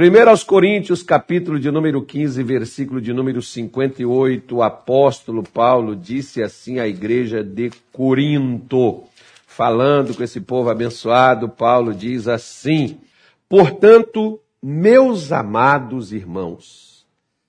[0.00, 6.42] Primeiro aos Coríntios, capítulo de número 15, versículo de número 58, o apóstolo Paulo disse
[6.42, 9.04] assim à igreja de Corinto,
[9.46, 12.98] falando com esse povo abençoado, Paulo diz assim:
[13.46, 17.06] Portanto, meus amados irmãos,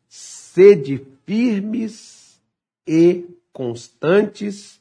[0.09, 2.38] sede firmes
[2.86, 4.77] e constantes,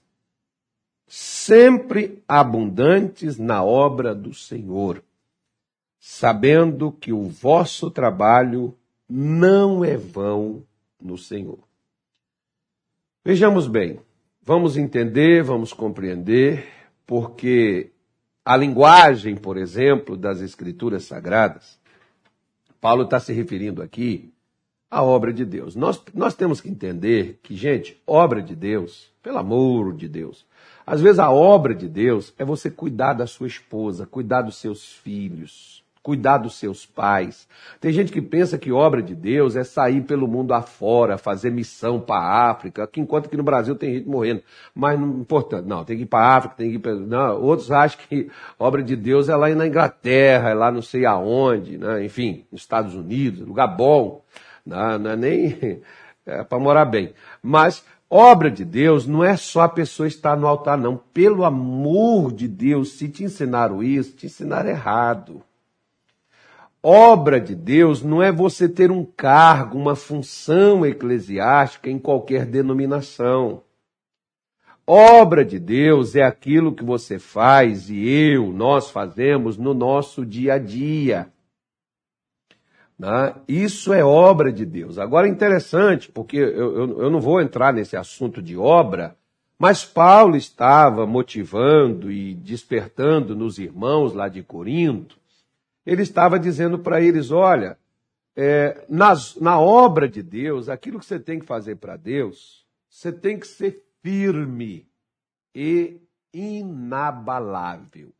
[1.07, 5.01] sempre abundantes na obra do Senhor
[6.01, 8.75] sabendo que o vosso trabalho
[9.07, 10.65] não é vão
[10.99, 11.59] no Senhor.
[13.23, 14.01] Vejamos bem,
[14.43, 16.67] vamos entender, vamos compreender,
[17.07, 17.91] porque
[18.43, 21.79] a linguagem, por exemplo, das Escrituras Sagradas,
[22.81, 24.33] Paulo está se referindo aqui
[24.91, 25.77] à obra de Deus.
[25.77, 30.47] Nós, nós temos que entender que, gente, obra de Deus, pelo amor de Deus,
[30.87, 34.93] às vezes a obra de Deus é você cuidar da sua esposa, cuidar dos seus
[34.93, 37.47] filhos, cuidar dos seus pais.
[37.81, 42.01] Tem gente que pensa que obra de Deus é sair pelo mundo afora, fazer missão
[42.01, 44.43] para a África, que enquanto que no Brasil tem gente morrendo.
[44.75, 46.95] Mas não importante, não, tem que ir para a África, tem que ir para.
[46.95, 51.05] Não, outros acham que obra de Deus é lá na Inglaterra, é lá não sei
[51.05, 52.05] aonde, né?
[52.05, 54.25] enfim, nos Estados Unidos, lugar bom.
[54.65, 55.83] Não, não é nem
[56.27, 57.13] é para morar bem.
[57.43, 60.97] Mas Obra de Deus não é só a pessoa estar no altar, não.
[60.97, 65.45] Pelo amor de Deus, se te ensinaram isso, te ensinaram errado.
[66.83, 73.63] Obra de Deus não é você ter um cargo, uma função eclesiástica em qualquer denominação.
[74.87, 80.55] Obra de Deus é aquilo que você faz e eu, nós fazemos no nosso dia
[80.55, 81.31] a dia.
[82.99, 83.35] Né?
[83.47, 84.99] Isso é obra de Deus.
[84.99, 89.17] Agora é interessante, porque eu, eu, eu não vou entrar nesse assunto de obra,
[89.59, 95.20] mas Paulo estava motivando e despertando nos irmãos lá de Corinto
[95.85, 97.79] ele estava dizendo para eles: olha,
[98.37, 103.13] é, nas, na obra de Deus, aquilo que você tem que fazer para Deus, você
[103.13, 104.89] tem que ser firme
[105.55, 106.01] e
[106.33, 108.13] inabalável.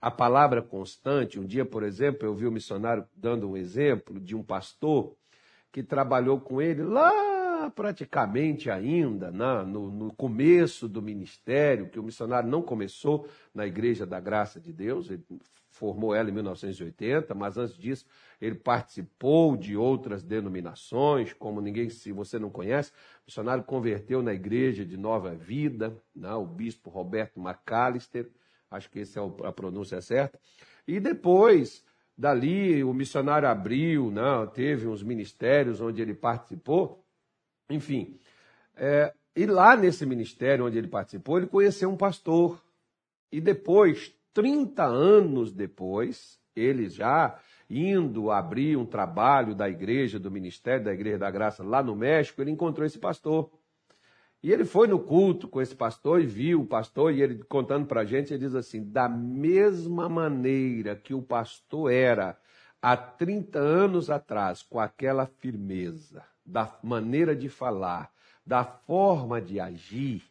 [0.00, 4.34] A palavra constante, um dia, por exemplo, eu vi um missionário dando um exemplo de
[4.34, 5.14] um pastor
[5.70, 7.32] que trabalhou com ele lá
[7.70, 14.20] praticamente ainda, no, no começo do ministério, que o missionário não começou na Igreja da
[14.20, 15.24] Graça de Deus, ele
[15.82, 18.06] formou ela em 1980, mas antes disso
[18.40, 24.32] ele participou de outras denominações, como ninguém, se você não conhece, o missionário converteu na
[24.32, 28.30] Igreja de Nova Vida, né, o bispo Roberto McAllister,
[28.70, 30.38] acho que essa é a pronúncia certa,
[30.86, 31.84] e depois,
[32.16, 34.22] dali, o missionário abriu, né,
[34.54, 37.04] teve uns ministérios onde ele participou,
[37.68, 38.20] enfim,
[38.76, 42.62] é, e lá nesse ministério onde ele participou, ele conheceu um pastor,
[43.32, 47.38] e depois 30 anos depois, ele já
[47.68, 52.40] indo abrir um trabalho da igreja, do ministério da Igreja da Graça lá no México,
[52.42, 53.50] ele encontrou esse pastor.
[54.42, 57.86] E ele foi no culto com esse pastor e viu o pastor, e ele contando
[57.86, 62.36] para a gente, ele diz assim: da mesma maneira que o pastor era
[62.80, 68.10] há 30 anos atrás, com aquela firmeza, da maneira de falar,
[68.44, 70.24] da forma de agir,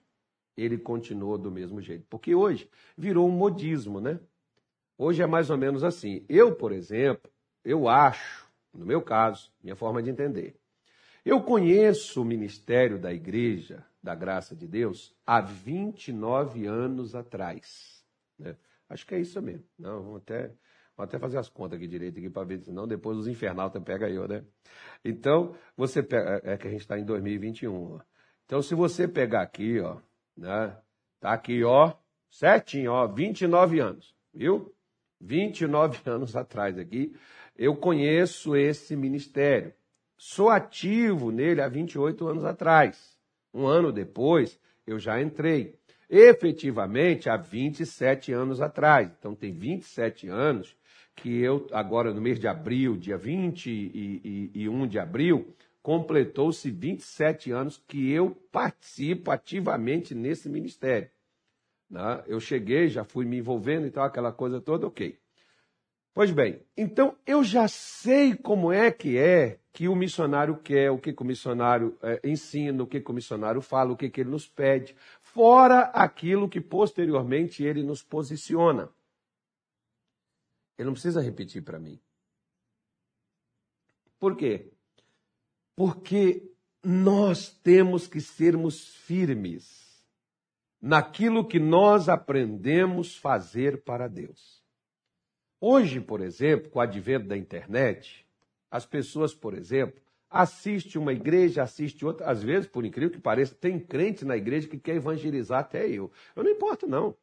[0.55, 2.05] ele continuou do mesmo jeito.
[2.09, 4.19] Porque hoje virou um modismo, né?
[4.97, 6.25] Hoje é mais ou menos assim.
[6.29, 7.31] Eu, por exemplo,
[7.63, 10.55] eu acho, no meu caso, minha forma de entender,
[11.25, 18.03] eu conheço o ministério da Igreja da Graça de Deus há 29 anos atrás.
[18.37, 18.55] Né?
[18.89, 19.63] Acho que é isso mesmo.
[19.77, 20.47] Não, vamos até,
[20.97, 24.09] vamos até fazer as contas aqui direito aqui para ver, senão depois os infernautas pegam
[24.09, 24.43] eu, né?
[25.05, 27.93] Então, você pega, é que a gente está em 2021.
[27.93, 27.99] Ó.
[28.45, 29.97] Então, se você pegar aqui, ó,
[30.41, 30.75] né?
[31.19, 31.93] Tá aqui, ó,
[32.29, 34.73] certinho, ó, 29 anos, viu?
[35.19, 37.15] 29 anos atrás aqui,
[37.55, 39.71] eu conheço esse ministério.
[40.17, 43.17] Sou ativo nele há 28 anos atrás.
[43.53, 45.75] Um ano depois, eu já entrei.
[46.09, 49.11] Efetivamente, há 27 anos atrás.
[49.17, 50.75] Então, tem 27 anos
[51.15, 58.11] que eu, agora no mês de abril, dia 21 de abril, completou-se 27 anos que
[58.11, 61.09] eu participo ativamente nesse ministério.
[61.89, 62.23] Né?
[62.27, 65.19] Eu cheguei, já fui me envolvendo e tal, aquela coisa toda, ok.
[66.13, 70.97] Pois bem, então eu já sei como é que é que o missionário quer, o
[70.97, 74.19] que, que o missionário é, ensina, o que, que o missionário fala, o que, que
[74.19, 78.89] ele nos pede, fora aquilo que posteriormente ele nos posiciona.
[80.77, 81.97] Ele não precisa repetir para mim.
[84.19, 84.69] Por quê?
[85.81, 86.47] Porque
[86.83, 90.05] nós temos que sermos firmes
[90.79, 94.63] naquilo que nós aprendemos fazer para Deus.
[95.59, 98.27] Hoje, por exemplo, com o advento da internet,
[98.69, 99.99] As pessoas, por exemplo,
[100.29, 104.67] assistem uma igreja, assistem outra, às vezes, por incrível que pareça, tem crente na igreja
[104.67, 106.11] que quer evangelizar até eu.
[106.35, 107.17] Eu não importo, não.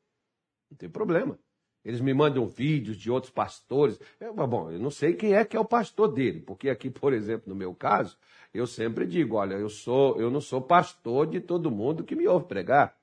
[0.68, 1.38] Não tem problema.
[1.88, 3.98] Eles me mandam vídeos de outros pastores.
[4.20, 7.14] Eu, bom, eu não sei quem é que é o pastor dele, porque aqui, por
[7.14, 8.18] exemplo, no meu caso,
[8.52, 12.28] eu sempre digo, olha, eu sou, eu não sou pastor de todo mundo que me
[12.28, 12.94] ouve pregar.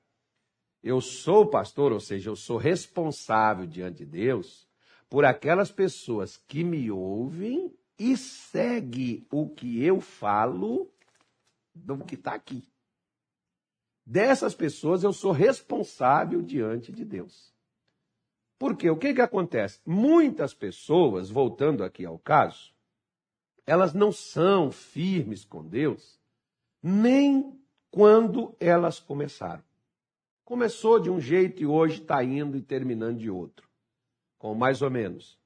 [0.84, 4.68] Eu sou pastor, ou seja, eu sou responsável diante de Deus
[5.10, 10.88] por aquelas pessoas que me ouvem e seguem o que eu falo
[11.74, 12.62] do que está aqui.
[14.06, 17.55] Dessas pessoas eu sou responsável diante de Deus.
[18.58, 19.80] Porque o que, que acontece?
[19.84, 22.72] Muitas pessoas, voltando aqui ao caso,
[23.66, 26.18] elas não são firmes com Deus,
[26.82, 27.58] nem
[27.90, 29.62] quando elas começaram.
[30.44, 33.68] Começou de um jeito e hoje está indo e terminando de outro.
[34.38, 35.38] Com mais ou menos.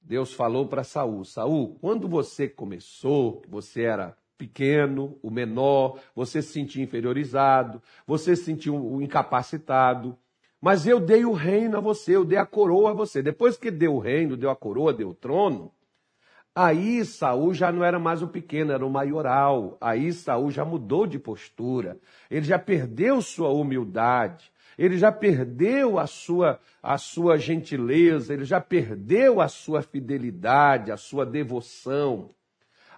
[0.00, 6.54] Deus falou para Saul: Saul, quando você começou, você era pequeno, o menor, você se
[6.54, 10.18] sentia inferiorizado, você se sentiu incapacitado,
[10.60, 13.22] mas eu dei o reino a você, eu dei a coroa a você.
[13.22, 15.72] Depois que deu o reino, deu a coroa, deu o trono,
[16.54, 19.78] aí Saul já não era mais o pequeno, era o maioral.
[19.80, 21.98] Aí Saul já mudou de postura.
[22.30, 24.52] Ele já perdeu sua humildade.
[24.76, 30.96] Ele já perdeu a sua, a sua gentileza, ele já perdeu a sua fidelidade, a
[30.96, 32.30] sua devoção.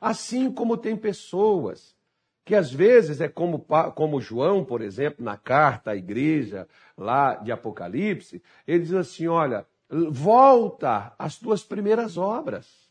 [0.00, 1.97] Assim como tem pessoas
[2.44, 6.66] que às vezes é como, como João, por exemplo, na carta à igreja
[6.96, 9.66] lá de Apocalipse, ele diz assim: olha,
[10.10, 12.90] volta às tuas primeiras obras.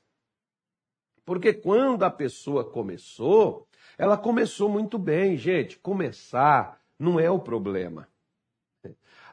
[1.26, 3.68] Porque quando a pessoa começou,
[3.98, 5.78] ela começou muito bem, gente.
[5.78, 8.08] Começar não é o problema.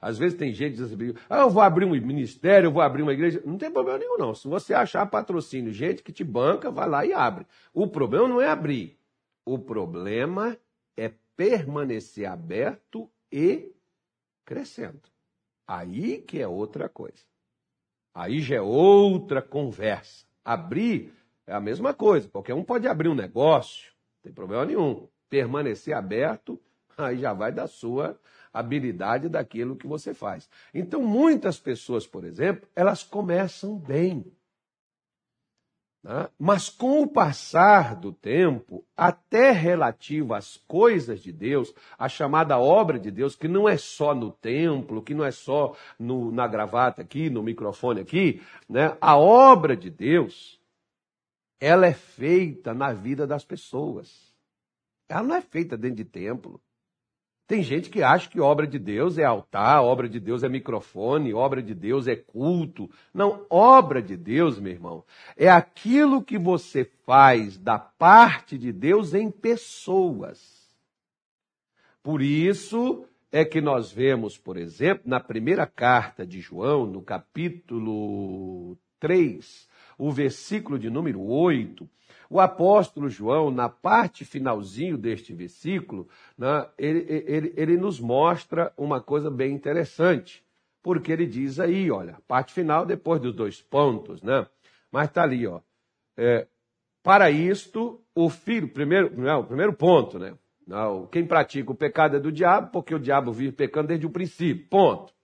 [0.01, 2.83] Às vezes tem gente que diz assim, ah, eu vou abrir um ministério, eu vou
[2.83, 3.43] abrir uma igreja.
[3.45, 4.35] Não tem problema nenhum, não.
[4.35, 7.47] Se você achar patrocínio, gente que te banca, vai lá e abre.
[7.73, 8.98] O problema não é abrir.
[9.51, 10.59] O problema
[10.95, 13.73] é permanecer aberto e
[14.45, 15.01] crescendo.
[15.67, 17.25] Aí que é outra coisa.
[18.13, 20.27] Aí já é outra conversa.
[20.45, 21.15] Abrir
[21.47, 22.29] é a mesma coisa.
[22.29, 25.09] Qualquer um pode abrir um negócio, não tem problema nenhum.
[25.31, 26.61] Permanecer aberto,
[26.99, 28.21] aí já vai da sua
[28.53, 30.47] habilidade daquilo que você faz.
[30.75, 34.31] Então, muitas pessoas, por exemplo, elas começam bem.
[36.03, 36.29] Né?
[36.39, 42.99] Mas com o passar do tempo, até relativo às coisas de Deus, a chamada obra
[42.99, 47.03] de Deus, que não é só no templo, que não é só no, na gravata
[47.03, 48.97] aqui, no microfone aqui, né?
[49.01, 50.61] a obra de Deus,
[51.61, 54.29] ela é feita na vida das pessoas.
[55.09, 56.61] Ela não é feita dentro de templo.
[57.49, 61.33] Tem gente que acha que obra de Deus é altar, obra de Deus é microfone,
[61.33, 62.91] obra de Deus é culto.
[63.13, 65.03] Não, obra de Deus, meu irmão,
[65.35, 70.69] é aquilo que você faz da parte de Deus em pessoas.
[72.03, 78.77] Por isso é que nós vemos, por exemplo, na primeira carta de João, no capítulo
[79.01, 79.67] 3,
[79.97, 81.89] o versículo de número 8,
[82.31, 89.01] o apóstolo João, na parte finalzinho deste versículo, né, ele, ele, ele nos mostra uma
[89.01, 90.45] coisa bem interessante,
[90.83, 94.47] porque ele diz aí, olha, parte final depois dos dois pontos, né?
[94.93, 95.61] Mas está ali, ó.
[96.17, 96.47] É,
[97.03, 100.35] para isto, o filho, primeiro, não, primeiro ponto, né?
[100.67, 104.11] Não, quem pratica o pecado é do diabo, porque o diabo vive pecando desde o
[104.11, 104.67] princípio.
[104.69, 105.15] Ponto.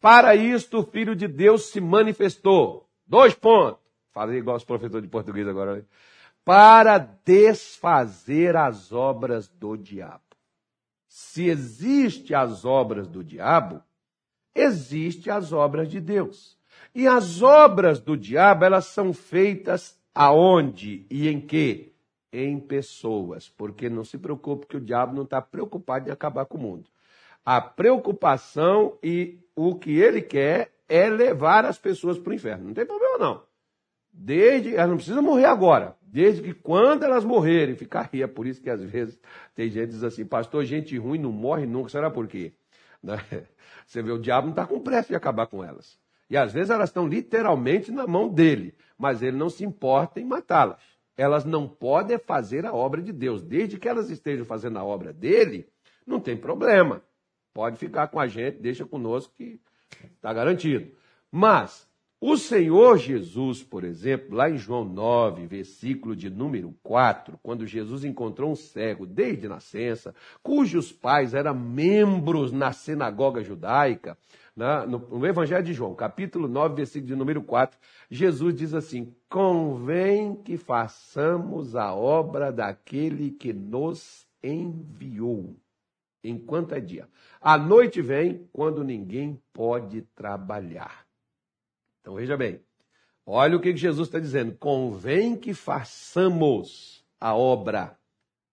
[0.00, 2.88] Para isto, o Filho de Deus se manifestou.
[3.06, 3.82] Dois pontos.
[4.12, 5.76] Falei igual os professores de português agora.
[5.76, 5.82] Né?
[6.44, 10.22] Para desfazer as obras do diabo.
[11.06, 13.82] Se existe as obras do diabo,
[14.54, 16.58] existe as obras de Deus.
[16.94, 21.92] E as obras do diabo, elas são feitas aonde e em que?
[22.32, 23.48] Em pessoas.
[23.48, 26.88] Porque não se preocupe que o diabo não está preocupado em acabar com o mundo.
[27.44, 32.66] A preocupação e o que ele quer é levar as pessoas para o inferno.
[32.66, 33.42] Não tem problema não.
[34.12, 35.96] Desde, elas não precisam morrer agora.
[36.12, 38.28] Desde que quando elas morrerem, ficaria.
[38.28, 39.18] Por isso que às vezes
[39.54, 41.88] tem gente que diz assim, pastor, gente ruim não morre nunca.
[41.88, 42.52] Será por quê?
[43.02, 43.18] Né?
[43.84, 45.98] Você vê, o diabo não está com pressa de acabar com elas.
[46.30, 50.24] E às vezes elas estão literalmente na mão dele, mas ele não se importa em
[50.24, 50.80] matá-las.
[51.16, 53.42] Elas não podem fazer a obra de Deus.
[53.42, 55.68] Desde que elas estejam fazendo a obra dele,
[56.06, 57.02] não tem problema.
[57.52, 59.60] Pode ficar com a gente, deixa conosco que
[60.14, 60.92] está garantido.
[61.28, 61.88] Mas
[62.24, 68.04] O Senhor Jesus, por exemplo, lá em João 9, versículo de número 4, quando Jesus
[68.04, 74.16] encontrou um cego desde nascença, cujos pais eram membros na sinagoga judaica,
[74.54, 74.86] né?
[74.86, 77.76] no, no Evangelho de João, capítulo 9, versículo de número 4,
[78.08, 85.56] Jesus diz assim: Convém que façamos a obra daquele que nos enviou,
[86.22, 87.08] enquanto é dia.
[87.40, 91.01] A noite vem quando ninguém pode trabalhar.
[92.12, 92.60] Então veja bem,
[93.24, 97.96] olha o que Jesus está dizendo: convém que façamos a obra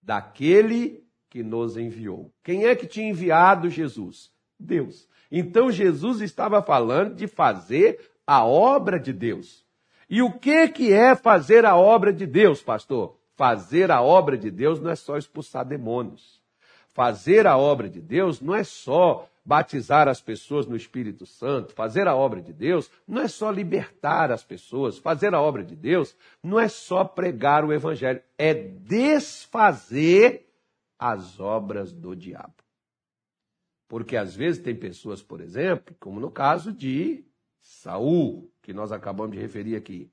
[0.02, 2.32] daquele que nos enviou.
[2.42, 4.32] Quem é que tinha enviado Jesus?
[4.58, 5.06] Deus.
[5.30, 9.62] Então Jesus estava falando de fazer a obra de Deus.
[10.08, 13.18] E o que que é fazer a obra de Deus, pastor?
[13.36, 16.40] Fazer a obra de Deus não é só expulsar demônios.
[16.94, 22.06] Fazer a obra de Deus não é só batizar as pessoas no Espírito Santo, fazer
[22.06, 26.16] a obra de Deus, não é só libertar as pessoas, fazer a obra de Deus
[26.40, 30.46] não é só pregar o Evangelho, é desfazer
[30.96, 32.54] as obras do diabo.
[33.88, 37.24] Porque às vezes tem pessoas, por exemplo, como no caso de
[37.58, 40.08] Saul, que nós acabamos de referir aqui,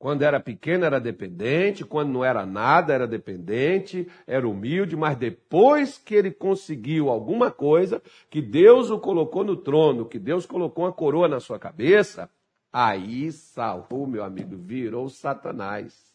[0.00, 5.98] quando era pequeno era dependente, quando não era nada era dependente, era humilde, mas depois
[5.98, 10.92] que ele conseguiu alguma coisa, que Deus o colocou no trono, que Deus colocou uma
[10.92, 12.30] coroa na sua cabeça,
[12.72, 16.10] aí Saul, meu amigo, virou Satanás.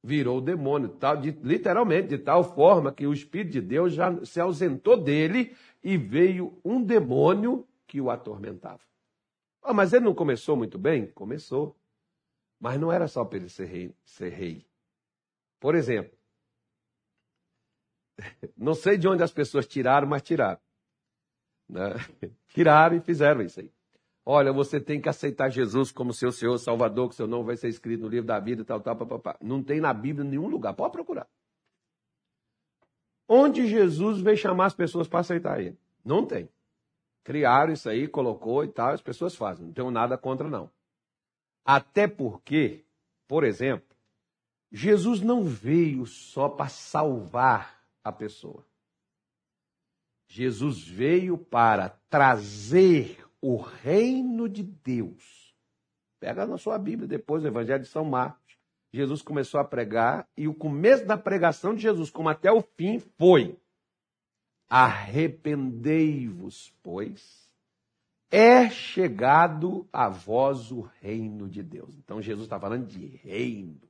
[0.00, 4.24] Virou o demônio, tal, de, literalmente, de tal forma que o Espírito de Deus já
[4.24, 8.82] se ausentou dele e veio um demônio que o atormentava.
[9.60, 11.06] Ah, mas ele não começou muito bem?
[11.08, 11.74] Começou.
[12.64, 14.66] Mas não era só para ele ser rei, ser rei.
[15.60, 16.16] Por exemplo,
[18.56, 20.58] não sei de onde as pessoas tiraram, mas tiraram.
[21.68, 21.90] Né?
[22.48, 23.70] Tiraram e fizeram isso aí.
[24.24, 27.68] Olha, você tem que aceitar Jesus como seu Senhor, Salvador, que seu nome vai ser
[27.68, 29.36] escrito no livro da vida, tal, tal, papapá.
[29.42, 30.72] Não tem na Bíblia nenhum lugar.
[30.72, 31.28] Pode procurar.
[33.28, 35.78] Onde Jesus veio chamar as pessoas para aceitar ele?
[36.02, 36.48] Não tem.
[37.24, 39.66] Criaram isso aí, colocou e tal, as pessoas fazem.
[39.66, 40.70] Não tenho nada contra, não.
[41.64, 42.84] Até porque,
[43.26, 43.96] por exemplo,
[44.70, 48.66] Jesus não veio só para salvar a pessoa.
[50.26, 55.54] Jesus veio para trazer o reino de Deus.
[56.18, 58.58] Pega na sua Bíblia depois o Evangelho de São Marcos.
[58.92, 62.98] Jesus começou a pregar e o começo da pregação de Jesus, como até o fim,
[62.98, 63.58] foi:
[64.68, 67.43] Arrependei-vos, pois
[68.34, 71.96] é chegado a vós o reino de Deus.
[71.96, 73.80] Então Jesus está falando de reino,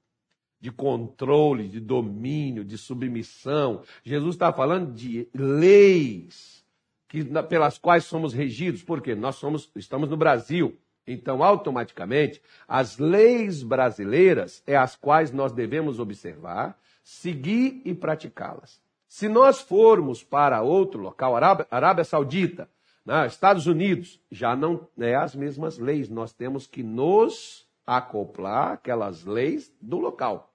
[0.61, 3.81] de controle, de domínio, de submissão.
[4.03, 6.63] Jesus está falando de leis
[7.09, 10.77] que, pelas quais somos regidos, porque nós somos, estamos no Brasil.
[11.07, 18.79] Então, automaticamente, as leis brasileiras é as quais nós devemos observar, seguir e praticá-las.
[19.09, 22.69] Se nós formos para outro local, Arábia, Arábia Saudita,
[23.05, 23.27] né?
[23.27, 26.09] Estados Unidos já não é as mesmas leis.
[26.09, 30.55] Nós temos que nos acoplar aquelas leis do local.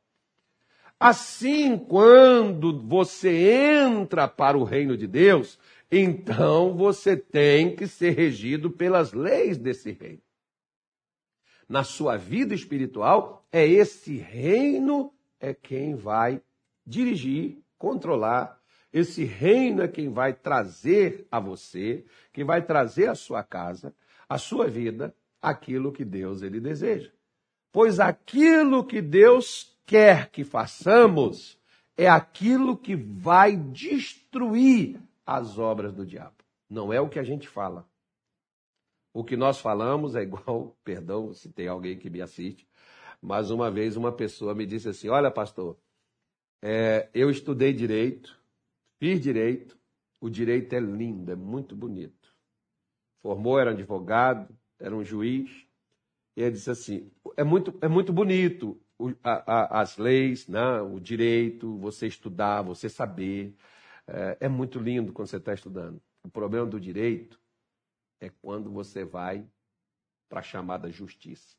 [0.99, 5.57] Assim, quando você entra para o reino de Deus,
[5.91, 10.21] então você tem que ser regido pelas leis desse reino.
[11.69, 16.41] Na sua vida espiritual, é esse reino é quem vai
[16.85, 18.58] dirigir, controlar
[18.91, 23.95] esse reino é quem vai trazer a você, quem vai trazer à sua casa,
[24.27, 27.11] à sua vida, aquilo que Deus ele deseja.
[27.71, 31.59] Pois aquilo que Deus quer que façamos
[31.95, 36.37] é aquilo que vai destruir as obras do diabo.
[36.69, 37.87] Não é o que a gente fala.
[39.13, 42.67] O que nós falamos é igual, perdão se tem alguém que me assiste,
[43.21, 45.77] mas uma vez uma pessoa me disse assim: Olha, pastor,
[46.61, 48.38] é, eu estudei direito,
[48.99, 49.79] Fiz direito,
[50.19, 52.35] o direito é lindo, é muito bonito.
[53.21, 55.49] Formou, era um advogado, era um juiz,
[56.35, 60.81] e ele disse assim: é muito, é muito bonito o, a, a, as leis, né?
[60.81, 63.55] o direito, você estudar, você saber.
[64.05, 66.01] É, é muito lindo quando você está estudando.
[66.23, 67.39] O problema do direito
[68.19, 69.47] é quando você vai
[70.27, 71.55] para a chamada justiça.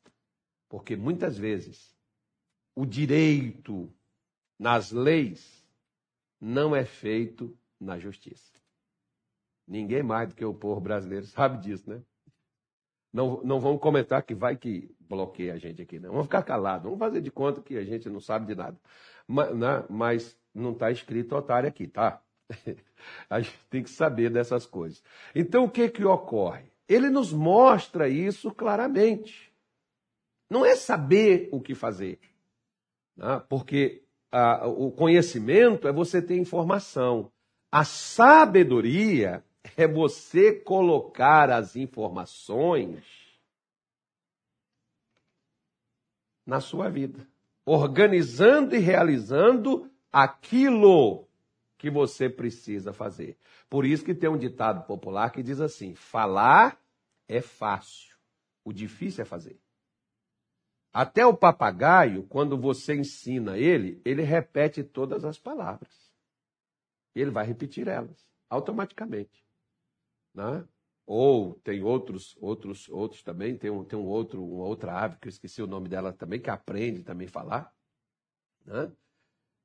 [0.69, 1.95] Porque muitas vezes
[2.75, 3.91] o direito
[4.59, 5.60] nas leis
[6.41, 8.51] não é feito na justiça.
[9.67, 12.01] Ninguém mais do que o povo brasileiro sabe disso, né?
[13.13, 16.11] Não, não vamos comentar que vai que bloqueia a gente aqui, não.
[16.11, 18.79] Vamos ficar calados, vamos fazer de conta que a gente não sabe de nada.
[19.27, 19.85] Mas, né?
[19.89, 22.23] mas não está escrito otário aqui, tá?
[23.29, 25.03] a gente tem que saber dessas coisas.
[25.35, 26.71] Então, o que, que ocorre?
[26.87, 29.53] Ele nos mostra isso claramente.
[30.49, 32.19] Não é saber o que fazer.
[33.15, 33.41] Né?
[33.49, 34.03] Porque
[34.65, 37.31] o conhecimento é você ter informação.
[37.71, 39.43] A sabedoria
[39.77, 43.03] é você colocar as informações
[46.45, 47.27] na sua vida,
[47.65, 51.27] organizando e realizando aquilo
[51.77, 53.37] que você precisa fazer.
[53.69, 56.79] Por isso que tem um ditado popular que diz assim: falar
[57.27, 58.15] é fácil,
[58.63, 59.59] o difícil é fazer.
[60.93, 66.11] Até o papagaio, quando você ensina ele, ele repete todas as palavras.
[67.15, 69.45] Ele vai repetir elas automaticamente.
[70.33, 70.67] Né?
[71.05, 75.27] Ou tem outros, outros, outros também, tem um, tem um outro, uma outra ave que
[75.27, 77.73] eu esqueci o nome dela também, que aprende também falar.
[78.65, 78.91] Né?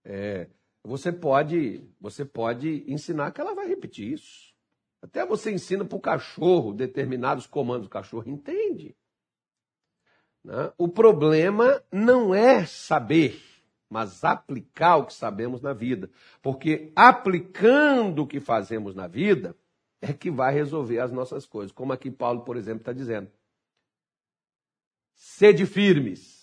[0.04, 0.50] É,
[0.82, 4.54] você pode, você pode ensinar que ela vai repetir isso.
[5.02, 8.96] Até você ensina para o cachorro determinados comandos, o cachorro entende.
[10.46, 10.72] Né?
[10.78, 13.42] O problema não é saber,
[13.90, 16.08] mas aplicar o que sabemos na vida.
[16.40, 19.56] Porque aplicando o que fazemos na vida
[20.00, 21.72] é que vai resolver as nossas coisas.
[21.72, 23.28] Como aqui Paulo, por exemplo, está dizendo.
[25.16, 26.35] Sede firmes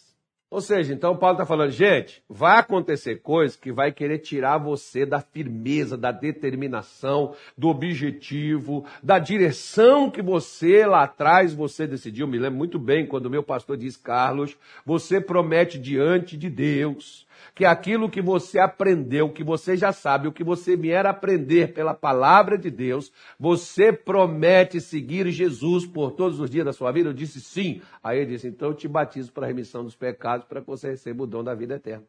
[0.53, 5.03] ou seja, então Paulo está falando, gente, vai acontecer coisa que vai querer tirar você
[5.03, 12.27] da firmeza, da determinação, do objetivo, da direção que você lá atrás você decidiu.
[12.27, 14.55] Me lembro muito bem quando meu pastor diz, Carlos,
[14.85, 20.31] você promete diante de Deus que aquilo que você aprendeu, que você já sabe, o
[20.31, 26.49] que você vier aprender pela palavra de Deus, você promete seguir Jesus por todos os
[26.49, 27.09] dias da sua vida?
[27.09, 27.81] Eu disse sim.
[28.03, 30.89] Aí ele disse: então eu te batizo para a remissão dos pecados, para que você
[30.89, 32.05] receba o dom da vida eterna.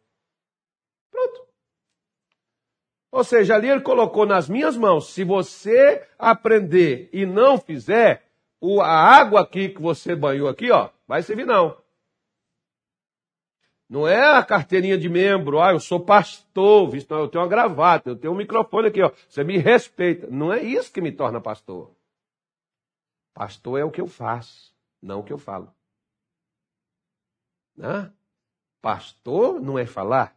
[1.11, 1.47] Pronto.
[3.13, 8.25] Ou seja, ali ele colocou nas minhas mãos: se você aprender e não fizer,
[8.81, 11.84] a água aqui que você banhou aqui, ó, vai servir não.
[13.89, 17.51] Não é a carteirinha de membro, ah, eu sou pastor, visto, não, eu tenho uma
[17.51, 19.11] gravata, eu tenho um microfone aqui, ó.
[19.29, 20.27] Você me respeita.
[20.31, 21.95] Não é isso que me torna pastor.
[23.35, 25.73] Pastor é o que eu faço, não o que eu falo.
[27.77, 28.11] Né?
[28.81, 30.37] Pastor não é falar,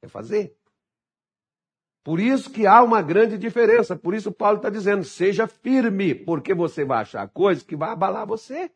[0.00, 0.56] é fazer.
[2.02, 3.94] Por isso que há uma grande diferença.
[3.94, 8.26] Por isso Paulo está dizendo, seja firme, porque você vai achar coisas que vai abalar
[8.26, 8.70] você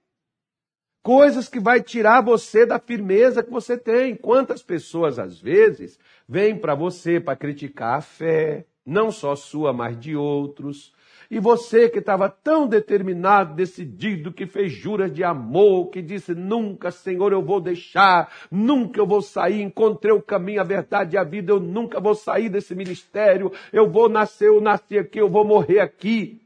[1.03, 4.15] coisas que vai tirar você da firmeza que você tem.
[4.15, 9.99] Quantas pessoas às vezes vêm para você para criticar a fé, não só sua, mas
[9.99, 10.95] de outros.
[11.31, 16.91] E você que estava tão determinado, decidido, que fez juras de amor, que disse: Nunca,
[16.91, 21.25] Senhor, eu vou deixar, nunca eu vou sair, encontrei o caminho, a verdade e a
[21.25, 25.43] vida, eu nunca vou sair desse ministério, eu vou nascer, eu nasci aqui, eu vou
[25.43, 26.43] morrer aqui.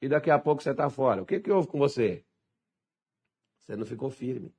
[0.00, 1.20] E daqui a pouco você está fora.
[1.20, 2.23] O que, que houve com você?
[3.64, 4.52] Você não ficou firme.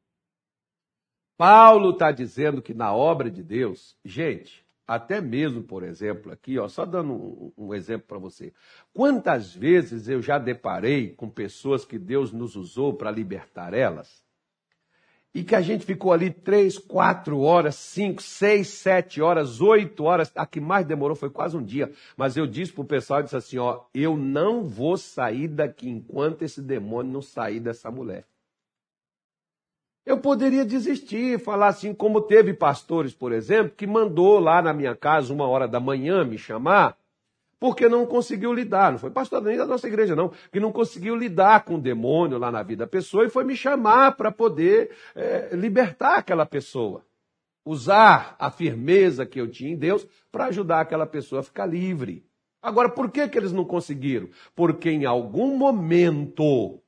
[1.37, 6.67] Paulo está dizendo que na obra de Deus, gente, até mesmo, por exemplo, aqui, ó,
[6.67, 8.53] só dando um, um exemplo para você.
[8.93, 14.23] Quantas vezes eu já deparei com pessoas que Deus nos usou para libertar elas?
[15.33, 20.31] E que a gente ficou ali três, quatro horas, cinco, seis, sete horas, oito horas.
[20.33, 21.91] A que mais demorou foi quase um dia.
[22.15, 26.43] Mas eu disse para o pessoal, disse assim, ó, eu não vou sair daqui enquanto
[26.43, 28.25] esse demônio não sair dessa mulher.
[30.05, 34.95] Eu poderia desistir, falar assim, como teve pastores, por exemplo, que mandou lá na minha
[34.95, 36.95] casa, uma hora da manhã, me chamar,
[37.59, 38.91] porque não conseguiu lidar.
[38.91, 42.37] Não foi pastor nem da nossa igreja, não, que não conseguiu lidar com o demônio
[42.37, 47.03] lá na vida da pessoa e foi me chamar para poder é, libertar aquela pessoa.
[47.65, 52.23] Usar a firmeza que eu tinha em Deus para ajudar aquela pessoa a ficar livre.
[52.61, 54.29] Agora, por que, que eles não conseguiram?
[54.55, 56.79] Porque em algum momento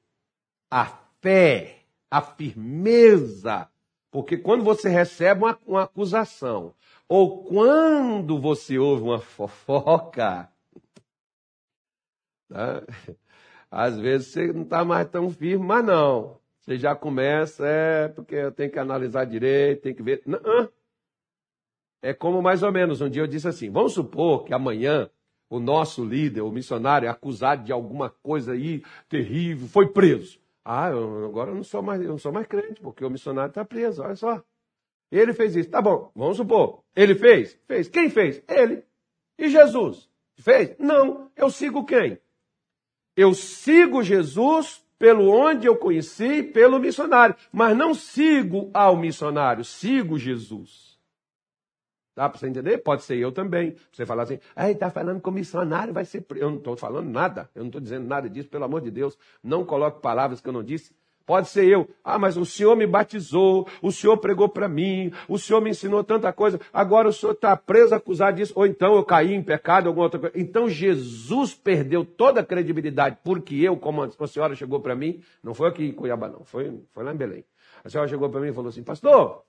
[0.69, 0.85] a
[1.19, 1.76] fé
[2.09, 3.69] a firmeza.
[4.11, 6.73] Porque quando você recebe uma, uma acusação,
[7.07, 10.49] ou quando você ouve uma fofoca,
[12.49, 12.81] né?
[13.69, 16.39] às vezes você não está mais tão firme, mas não.
[16.61, 20.23] Você já começa, é porque eu tenho que analisar direito, tem que ver.
[22.01, 25.09] É como mais ou menos, um dia eu disse assim: vamos supor que amanhã
[25.49, 30.39] o nosso líder, o missionário, é acusado de alguma coisa aí terrível, foi preso.
[30.69, 33.47] Ah, eu, agora eu não sou mais, eu não sou mais crente, porque o missionário
[33.47, 34.43] está preso, olha só.
[35.09, 35.69] Ele fez isso.
[35.69, 36.83] Tá bom, vamos supor.
[36.93, 37.57] Ele fez?
[37.65, 37.87] Fez.
[37.87, 38.43] Quem fez?
[38.49, 38.83] Ele.
[39.39, 40.09] E Jesus?
[40.37, 40.75] Fez?
[40.77, 41.31] Não.
[41.37, 42.19] Eu sigo quem?
[43.15, 47.37] Eu sigo Jesus pelo onde eu conheci, pelo missionário.
[47.49, 50.86] Mas não sigo ao missionário, sigo Jesus.
[52.17, 52.79] Dá para você entender?
[52.79, 53.75] Pode ser eu também.
[53.91, 56.43] Você falar assim, ah, está falando com missionário, vai ser preso.
[56.43, 59.15] Eu não estou falando nada, eu não estou dizendo nada disso, pelo amor de Deus.
[59.43, 60.95] Não coloque palavras que eu não disse,
[61.27, 61.89] Pode ser eu.
[62.05, 66.01] Ah, mas o Senhor me batizou, o Senhor pregou para mim, o Senhor me ensinou
[66.01, 69.87] tanta coisa, agora o Senhor está preso, acusado disso, ou então eu caí em pecado,
[69.87, 70.39] alguma outra coisa.
[70.39, 75.53] Então Jesus perdeu toda a credibilidade, porque eu, como a senhora chegou para mim, não
[75.53, 77.43] foi aqui em Cuiabá, não, foi, foi lá em Belém.
[77.83, 79.43] A senhora chegou para mim e falou assim, pastor,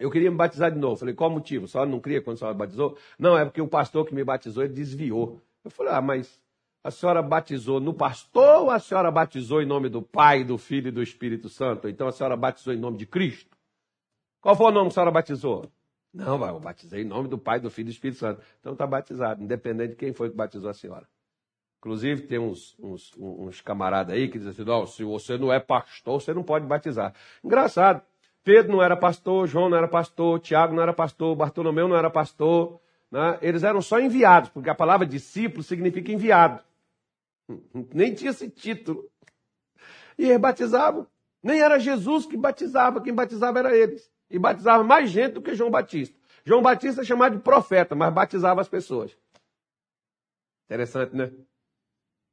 [0.00, 0.96] eu queria me batizar de novo.
[0.96, 1.68] Falei, qual o motivo?
[1.68, 2.96] Senhora não cria quando a senhora batizou?
[3.18, 5.38] Não, é porque o pastor que me batizou, ele desviou.
[5.62, 6.40] Eu falei, ah, mas
[6.82, 10.88] a senhora batizou no pastor ou a senhora batizou em nome do Pai, do Filho
[10.88, 11.86] e do Espírito Santo?
[11.86, 13.54] Então a senhora batizou em nome de Cristo?
[14.40, 15.70] Qual foi o nome que a senhora batizou?
[16.14, 18.42] Não, eu batizei em nome do Pai, do Filho e do Espírito Santo.
[18.58, 21.06] Então está batizado, independente de quem foi que batizou a senhora.
[21.78, 25.60] Inclusive, tem uns, uns, uns camaradas aí que dizem assim: não, se você não é
[25.60, 27.14] pastor, você não pode batizar.
[27.44, 28.02] Engraçado.
[28.50, 32.10] Pedro não era pastor, João não era pastor, Tiago não era pastor, Bartolomeu não era
[32.10, 32.80] pastor.
[33.08, 33.38] Né?
[33.40, 36.60] Eles eram só enviados, porque a palavra discípulo significa enviado.
[37.94, 39.08] Nem tinha esse título.
[40.18, 41.06] E eles batizavam.
[41.40, 44.10] Nem era Jesus que batizava, quem batizava era eles.
[44.28, 46.18] E batizava mais gente do que João Batista.
[46.44, 49.16] João Batista é chamado de profeta, mas batizava as pessoas.
[50.64, 51.30] Interessante, né?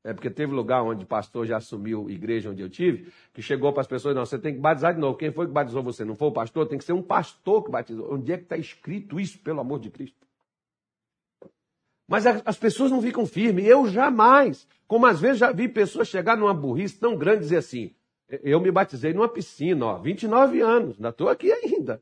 [0.08, 3.74] É porque teve lugar onde o pastor já assumiu igreja onde eu tive, que chegou
[3.74, 5.18] para as pessoas, não, você tem que batizar de novo.
[5.18, 6.06] Quem foi que batizou você?
[6.06, 6.66] Não foi o pastor?
[6.66, 8.14] Tem que ser um pastor que batizou.
[8.14, 10.26] Onde é que está escrito isso, pelo amor de Cristo?
[12.08, 13.66] Mas as pessoas não ficam firmes.
[13.66, 14.66] Eu jamais.
[14.88, 17.94] Como às vezes já vi pessoas chegar numa burrice tão grande e dizer assim:
[18.30, 22.02] eu me batizei numa piscina, ó, 29 anos, ainda estou aqui ainda.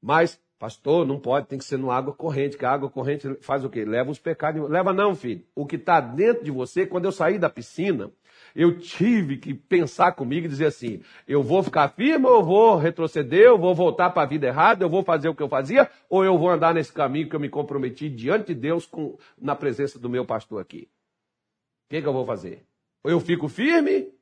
[0.00, 3.64] Mas, pastor, não pode, tem que ser no água corrente, que a água corrente faz
[3.64, 3.84] o quê?
[3.84, 4.68] Leva os pecados.
[4.68, 5.44] Leva não, filho.
[5.54, 8.10] O que está dentro de você, quando eu saí da piscina,
[8.54, 12.76] eu tive que pensar comigo e dizer assim: eu vou ficar firme ou eu vou
[12.76, 15.90] retroceder, eu vou voltar para a vida errada, eu vou fazer o que eu fazia,
[16.08, 19.54] ou eu vou andar nesse caminho que eu me comprometi diante de Deus com, na
[19.54, 20.88] presença do meu pastor aqui?
[21.86, 22.64] O que, que eu vou fazer?
[23.04, 24.15] Ou eu fico firme?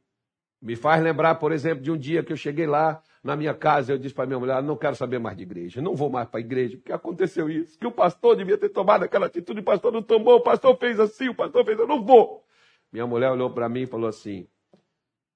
[0.64, 3.92] Me faz lembrar, por exemplo, de um dia que eu cheguei lá na minha casa,
[3.92, 6.40] eu disse para minha mulher: não quero saber mais de igreja, não vou mais para
[6.40, 9.92] a igreja, porque aconteceu isso, que o pastor devia ter tomado aquela atitude, o pastor
[9.92, 12.42] não tomou, o pastor fez assim, o pastor fez, eu não vou.
[12.90, 14.48] Minha mulher olhou para mim e falou assim: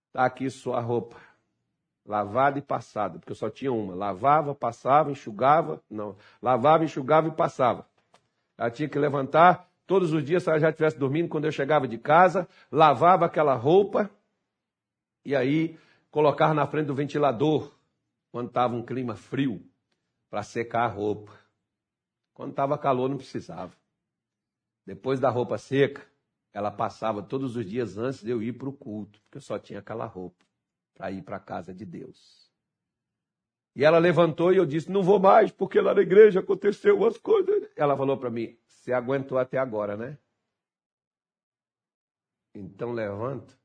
[0.07, 1.19] Está aqui sua roupa,
[2.07, 3.95] lavada e passada, porque eu só tinha uma.
[3.95, 7.85] Lavava, passava, enxugava, não, lavava, enxugava e passava.
[8.57, 11.87] Ela tinha que levantar todos os dias, se ela já estivesse dormindo, quando eu chegava
[11.87, 14.11] de casa, lavava aquela roupa
[15.29, 15.79] e aí
[16.11, 17.71] colocava na frente do ventilador,
[18.33, 19.63] quando estava um clima frio,
[20.31, 21.39] para secar a roupa.
[22.33, 23.77] Quando estava calor, não precisava.
[24.87, 26.03] Depois da roupa seca,
[26.51, 29.59] ela passava todos os dias antes de eu ir para o culto, porque eu só
[29.59, 30.47] tinha aquela roupa
[30.95, 32.51] para ir para a casa de Deus.
[33.77, 37.19] E ela levantou e eu disse: Não vou mais, porque lá na igreja aconteceu umas
[37.19, 37.69] coisas.
[37.77, 40.17] Ela falou para mim: Você aguentou até agora, né?
[42.55, 43.58] Então levanta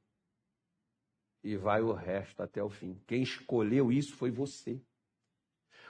[1.44, 2.98] e vai o resto até o fim.
[3.06, 4.80] Quem escolheu isso foi você.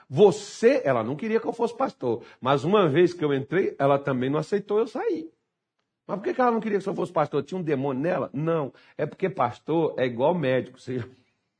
[0.09, 3.97] Você, ela não queria que eu fosse pastor, mas uma vez que eu entrei, ela
[3.97, 5.31] também não aceitou eu sair.
[6.05, 7.43] Mas por que ela não queria que eu fosse pastor?
[7.43, 8.29] Tinha um demônio nela?
[8.33, 8.73] Não.
[8.97, 10.79] É porque pastor é igual médico.
[10.79, 11.05] Você já,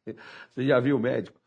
[0.52, 1.40] você já viu médico?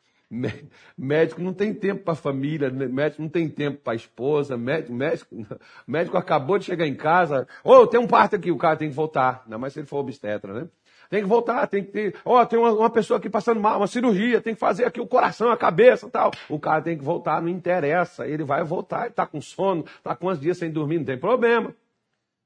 [0.99, 4.93] Médico não tem tempo para a família, médico não tem tempo para a esposa, médico,
[4.93, 5.37] médico,
[5.87, 8.89] médico acabou de chegar em casa, ô, oh, tem um parto aqui, o cara tem
[8.89, 10.69] que voltar, ainda mais se ele for obstetra, né?
[11.09, 13.79] Tem que voltar, tem que ter, ó, oh, tem uma, uma, pessoa aqui passando mal,
[13.79, 16.31] uma cirurgia, tem que fazer aqui o coração, a cabeça tal.
[16.49, 20.17] O cara tem que voltar, não interessa, ele vai voltar, ele está com sono, está
[20.17, 21.75] com uns dias sem dormir, não tem problema.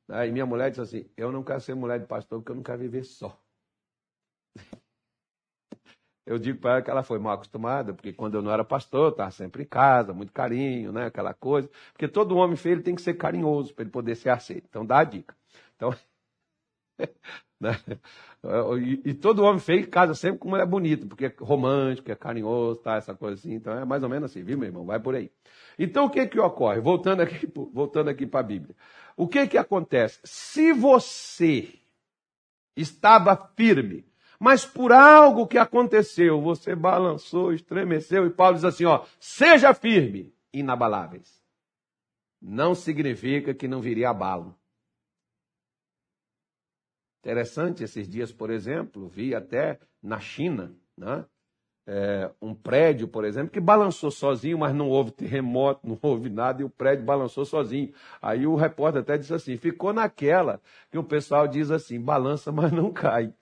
[0.08, 2.62] Aí minha mulher disse assim: Eu não quero ser mulher de pastor porque eu não
[2.62, 3.38] quero viver só.
[6.26, 9.06] Eu digo para ela que ela foi mal acostumada, porque quando eu não era pastor,
[9.06, 11.06] eu estava sempre em casa, muito carinho, né?
[11.06, 11.68] aquela coisa.
[11.92, 14.66] Porque todo homem feio tem que ser carinhoso para ele poder ser aceito.
[14.68, 15.34] Então dá a dica.
[15.74, 15.92] Então?
[18.80, 22.80] e, e, todo homem feio casa sempre com mulher bonita, porque é romântico, é carinhoso,
[22.80, 22.96] tá?
[22.96, 23.54] essa coisa assim.
[23.54, 24.84] Então é mais ou menos assim, viu, meu irmão?
[24.84, 25.30] Vai por aí.
[25.78, 26.80] Então o que que ocorre?
[26.80, 28.74] Voltando aqui, voltando aqui para a Bíblia.
[29.16, 30.20] O que que acontece?
[30.24, 31.68] Se você
[32.76, 34.06] estava firme,
[34.38, 40.32] mas por algo que aconteceu, você balançou, estremeceu, e Paulo diz assim: ó, seja firme,
[40.52, 41.40] inabaláveis.
[42.40, 44.56] Não significa que não viria abalo.
[47.20, 51.24] Interessante, esses dias, por exemplo, vi até na China, né?
[51.86, 56.62] é, um prédio, por exemplo, que balançou sozinho, mas não houve terremoto, não houve nada,
[56.62, 57.92] e o prédio balançou sozinho.
[58.22, 62.70] Aí o repórter até disse assim: ficou naquela que o pessoal diz assim: balança, mas
[62.70, 63.34] não cai.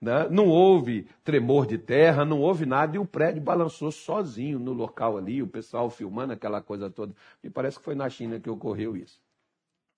[0.00, 0.28] Né?
[0.30, 5.18] Não houve tremor de terra, não houve nada, e o prédio balançou sozinho no local
[5.18, 7.14] ali, o pessoal filmando aquela coisa toda.
[7.42, 9.20] Me parece que foi na China que ocorreu isso.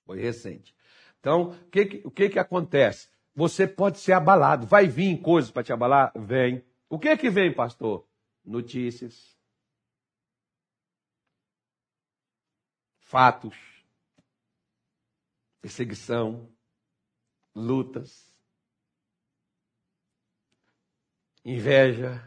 [0.05, 0.75] Foi recente.
[1.21, 3.09] Então, o que, que, o que, que acontece?
[3.35, 4.67] Você pode ser abalado.
[4.67, 6.13] Vai vir coisas para te abalar?
[6.15, 8.07] Vem O que é que vem, pastor?
[8.45, 9.37] Notícias.
[12.99, 13.57] Fatos.
[15.61, 16.49] Perseguição.
[17.55, 18.31] Lutas.
[21.45, 22.23] Inveja.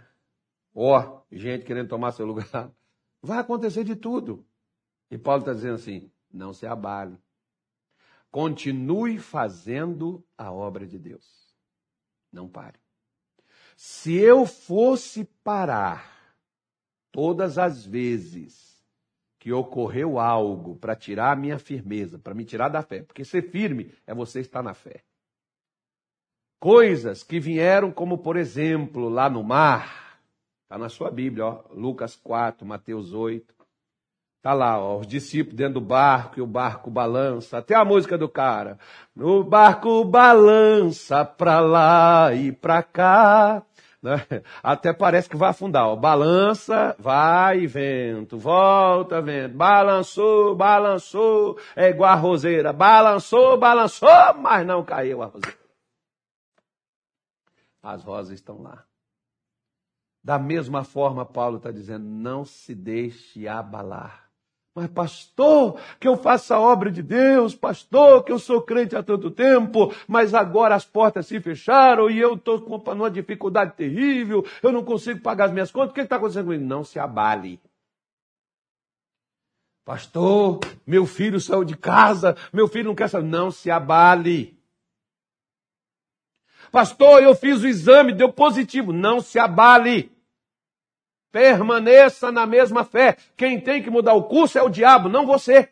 [0.74, 2.72] Ó, oh, gente querendo tomar seu lugar.
[3.22, 4.46] Vai acontecer de tudo.
[5.10, 7.18] E Paulo está dizendo assim: não se abale.
[8.36, 11.26] Continue fazendo a obra de Deus.
[12.34, 12.78] Não pare.
[13.78, 16.36] Se eu fosse parar
[17.14, 18.86] todas as vezes
[19.40, 23.42] que ocorreu algo para tirar a minha firmeza, para me tirar da fé, porque ser
[23.52, 25.02] firme é você estar na fé.
[26.60, 30.20] Coisas que vieram, como por exemplo, lá no mar,
[30.64, 33.55] está na sua Bíblia, ó, Lucas 4, Mateus 8.
[34.46, 37.58] Está lá, ó, os discípulos dentro do barco e o barco balança.
[37.58, 38.78] Até a música do cara.
[39.18, 43.64] O barco balança para lá e para cá.
[44.04, 44.24] Né?
[44.62, 45.88] Até parece que vai afundar.
[45.88, 45.96] Ó.
[45.96, 49.56] Balança, vai vento, volta vento.
[49.56, 51.58] Balançou, balançou.
[51.76, 52.72] É igual a roseira.
[52.72, 55.58] Balançou, balançou, mas não caiu a roseira.
[57.82, 58.84] As rosas estão lá.
[60.24, 64.25] Da mesma forma, Paulo está dizendo: não se deixe abalar
[64.76, 69.02] mas, pastor, que eu faça a obra de Deus, pastor, que eu sou crente há
[69.02, 74.46] tanto tempo, mas agora as portas se fecharam e eu estou com uma dificuldade terrível,
[74.62, 76.66] eu não consigo pagar as minhas contas, o que está acontecendo comigo?
[76.66, 77.62] Não se abale.
[79.86, 83.28] Pastor, meu filho saiu de casa, meu filho não quer saber.
[83.28, 84.60] Não se abale.
[86.72, 88.92] Pastor, eu fiz o exame, deu positivo.
[88.92, 90.12] Não se abale.
[91.36, 93.18] Permaneça na mesma fé.
[93.36, 95.68] Quem tem que mudar o curso é o diabo, não você.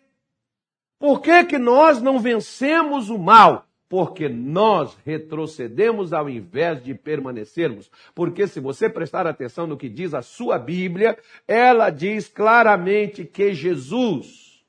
[1.00, 3.66] Por que, que nós não vencemos o mal?
[3.88, 7.90] Porque nós retrocedemos ao invés de permanecermos.
[8.14, 13.54] Porque se você prestar atenção no que diz a sua Bíblia, ela diz claramente que
[13.54, 14.66] Jesus,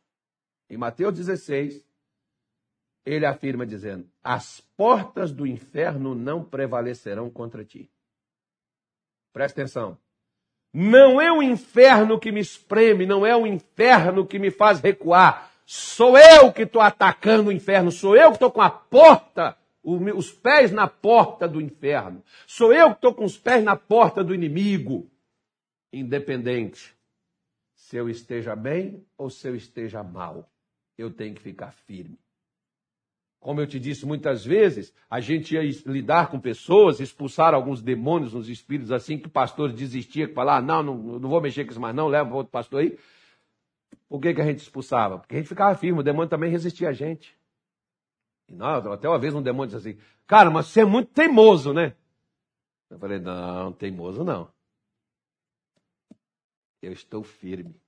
[0.70, 1.84] em Mateus 16,
[3.04, 7.90] ele afirma dizendo: As portas do inferno não prevalecerão contra ti.
[9.32, 9.98] Presta atenção.
[10.74, 15.52] Não é o inferno que me espreme, não é o inferno que me faz recuar.
[15.64, 20.32] Sou eu que estou atacando o inferno, sou eu que estou com a porta, os
[20.32, 22.24] pés na porta do inferno.
[22.44, 25.08] Sou eu que estou com os pés na porta do inimigo.
[25.92, 26.92] Independente
[27.74, 30.50] se eu esteja bem ou se eu esteja mal,
[30.98, 32.18] eu tenho que ficar firme.
[33.44, 38.32] Como eu te disse muitas vezes, a gente ia lidar com pessoas, expulsar alguns demônios
[38.32, 41.62] nos espíritos assim, que o pastor desistia, que falava, ah, não, não, não vou mexer
[41.66, 42.98] com isso mais não, leva outro pastor aí.
[44.08, 45.18] Por que, que a gente expulsava?
[45.18, 47.36] Porque a gente ficava firme, o demônio também resistia a gente.
[48.48, 51.74] E não, até uma vez um demônio disse assim, cara, mas você é muito teimoso,
[51.74, 51.94] né?
[52.88, 54.50] Eu falei, não, teimoso não.
[56.80, 57.78] Eu estou firme.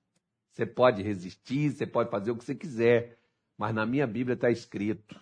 [0.51, 3.17] Você pode resistir, você pode fazer o que você quiser,
[3.57, 5.19] mas na minha Bíblia está escrito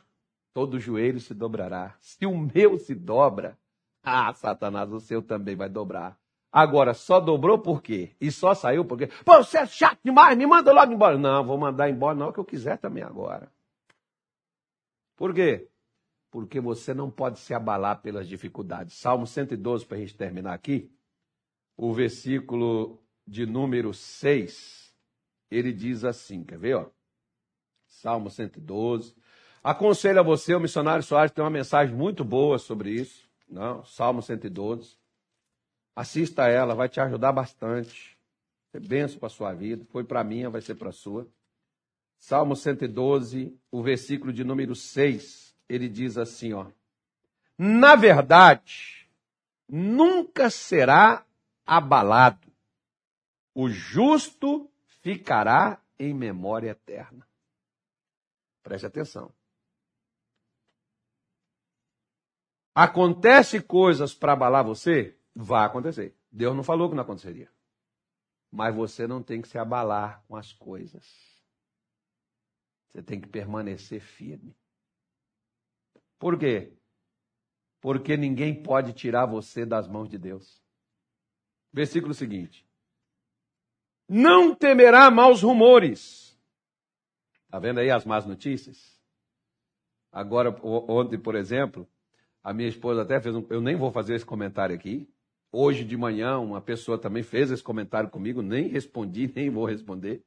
[0.55, 1.97] todo joelho se dobrará.
[1.99, 3.59] Se o meu se dobra,
[4.01, 6.17] ah, Satanás, o seu também vai dobrar.
[6.49, 8.15] Agora, só dobrou por quê?
[8.21, 11.17] E só saiu porque, pô, você é chato demais, me manda logo embora.
[11.17, 13.51] Não, vou mandar embora não, que eu quiser também agora.
[15.17, 15.67] Por quê?
[16.31, 18.93] Porque você não pode se abalar pelas dificuldades.
[18.93, 20.89] Salmo 112, para a gente terminar aqui,
[21.75, 24.95] o versículo de número 6,
[25.51, 26.89] ele diz assim, quer ver, ó?
[27.87, 29.13] Salmo 112,
[29.65, 33.83] Aconselho a você, o missionário Soares tem uma mensagem muito boa sobre isso, não?
[33.83, 34.95] Salmo 112.
[35.95, 38.15] Assista a ela, vai te ajudar bastante.
[38.71, 39.83] É benção para a sua vida.
[39.89, 41.27] Foi para a minha, vai ser para a sua.
[42.19, 46.67] Salmo 112, o versículo de número 6, ele diz assim, ó.
[47.57, 49.09] Na verdade,
[49.67, 51.25] nunca será
[51.65, 52.51] abalado.
[53.51, 54.69] O justo
[55.01, 57.27] ficará em memória eterna.
[58.61, 59.33] Preste atenção.
[62.77, 65.17] Acontece coisas para abalar você?
[65.33, 66.13] Vai acontecer.
[66.29, 67.49] Deus não falou que não aconteceria.
[68.51, 71.05] Mas você não tem que se abalar com as coisas.
[72.89, 74.53] Você tem que permanecer firme.
[76.19, 76.73] Por quê?
[77.79, 80.61] Porque ninguém pode tirar você das mãos de Deus.
[81.71, 82.67] Versículo seguinte:
[84.07, 86.37] Não temerá maus rumores.
[87.45, 88.99] Está vendo aí as más notícias?
[90.11, 91.87] Agora, ontem, por exemplo,
[92.45, 93.43] a minha esposa até fez um.
[93.49, 95.09] Eu nem vou fazer esse comentário aqui.
[95.51, 100.23] Hoje de manhã, uma pessoa também fez esse comentário comigo, nem respondi, nem vou responder.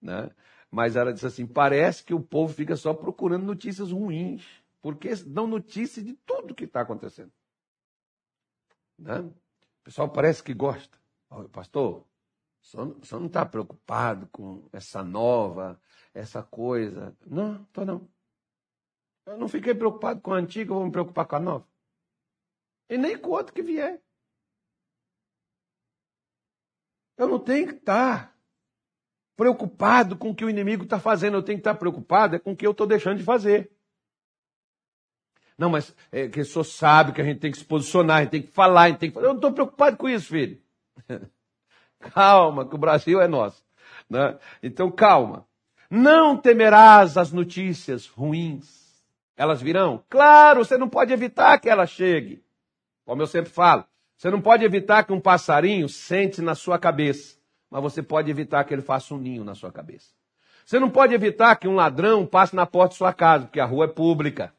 [0.00, 0.30] Né?
[0.70, 4.46] Mas ela disse assim: parece que o povo fica só procurando notícias ruins,
[4.80, 7.32] porque dão notícia de tudo que está acontecendo.
[8.96, 9.28] Né?
[9.82, 10.96] pessoal parece que gosta.
[11.50, 12.06] Pastor,
[12.62, 15.80] o senhor não está preocupado com essa nova,
[16.14, 17.12] essa coisa?
[17.26, 18.08] Não, estou não.
[19.26, 21.66] Eu não fiquei preocupado com a antiga, vou me preocupar com a nova.
[22.88, 24.00] E nem com o outro que vier.
[27.16, 28.36] Eu não tenho que estar
[29.36, 31.36] preocupado com o que o inimigo está fazendo.
[31.36, 33.70] Eu tenho que estar preocupado é com o que eu estou deixando de fazer.
[35.56, 38.42] Não, mas é que sabe que a gente tem que se posicionar, a gente tem
[38.42, 39.26] que falar, a gente tem que fazer.
[39.26, 40.60] Eu não estou preocupado com isso, filho.
[42.12, 43.62] calma, que o Brasil é nosso.
[44.10, 44.36] Né?
[44.62, 45.46] Então, calma.
[45.88, 48.83] Não temerás as notícias ruins.
[49.36, 50.04] Elas virão?
[50.08, 52.44] Claro, você não pode evitar que ela chegue.
[53.04, 53.84] Como eu sempre falo,
[54.16, 57.36] você não pode evitar que um passarinho sente na sua cabeça,
[57.68, 60.10] mas você pode evitar que ele faça um ninho na sua cabeça.
[60.64, 63.66] Você não pode evitar que um ladrão passe na porta de sua casa, porque a
[63.66, 64.54] rua é pública.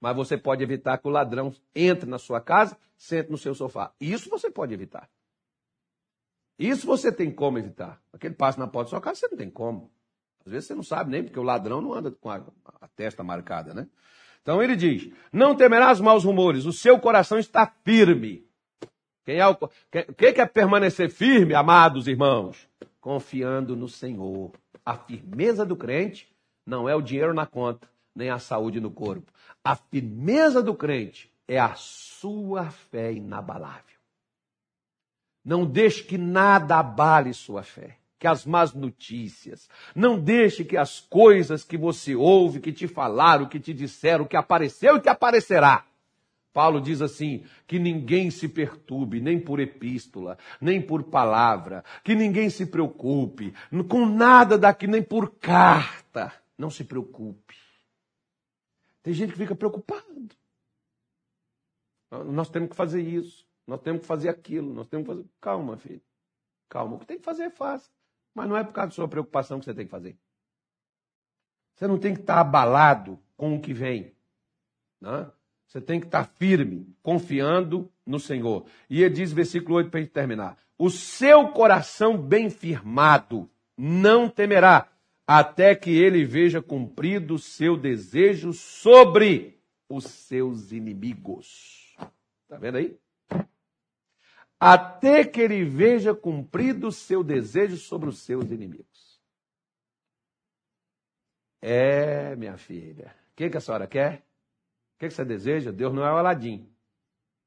[0.00, 3.92] Mas você pode evitar que o ladrão entre na sua casa, sente no seu sofá.
[4.00, 5.08] Isso você pode evitar.
[6.58, 8.00] Isso você tem como evitar.
[8.12, 9.90] Aquele passe na porta da sua casa, você não tem como.
[10.44, 12.42] Às vezes você não sabe nem, porque o ladrão não anda com a,
[12.80, 13.86] a testa marcada, né?
[14.42, 18.46] Então ele diz: Não temerás maus rumores, o seu coração está firme.
[19.24, 19.54] Quem é o
[20.16, 22.68] quem quer permanecer firme, amados irmãos?
[23.00, 24.52] Confiando no Senhor.
[24.84, 26.34] A firmeza do crente
[26.66, 29.30] não é o dinheiro na conta, nem a saúde no corpo.
[29.62, 33.84] A firmeza do crente é a sua fé inabalável.
[35.44, 39.68] Não deixe que nada abale sua fé que as más notícias.
[39.96, 44.36] Não deixe que as coisas que você ouve, que te falaram, que te disseram, que
[44.36, 45.86] apareceu e que aparecerá.
[46.52, 52.50] Paulo diz assim: que ninguém se perturbe, nem por epístola, nem por palavra, que ninguém
[52.50, 53.54] se preocupe
[53.88, 56.30] com nada daqui, nem por carta.
[56.58, 57.56] Não se preocupe.
[59.02, 60.28] Tem gente que fica preocupado.
[62.26, 65.28] Nós temos que fazer isso, nós temos que fazer aquilo, nós temos que fazer.
[65.40, 66.02] Calma, filho.
[66.68, 66.96] Calma.
[66.96, 67.90] O que tem que fazer, é fácil.
[68.34, 70.16] Mas não é por causa da sua preocupação que você tem que fazer.
[71.74, 74.12] Você não tem que estar abalado com o que vem.
[75.00, 75.30] Né?
[75.66, 78.66] Você tem que estar firme, confiando no Senhor.
[78.88, 84.28] E ele diz, versículo 8, para a gente terminar: O seu coração bem firmado não
[84.28, 84.88] temerá,
[85.26, 91.94] até que ele veja cumprido o seu desejo sobre os seus inimigos.
[92.42, 92.98] Está vendo aí?
[94.62, 99.18] Até que ele veja cumprido o seu desejo sobre os seus inimigos.
[101.62, 103.16] É, minha filha.
[103.32, 104.18] O que, que a senhora quer?
[104.18, 105.72] O que, que você deseja?
[105.72, 106.70] Deus não é o Aladim,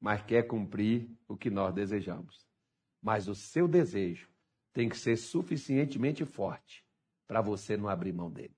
[0.00, 2.48] mas quer cumprir o que nós desejamos.
[3.00, 4.28] Mas o seu desejo
[4.72, 6.84] tem que ser suficientemente forte
[7.28, 8.56] para você não abrir mão dele.